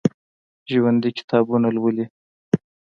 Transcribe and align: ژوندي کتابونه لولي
ژوندي 0.71 1.09
کتابونه 1.17 1.67
لولي 1.75 2.05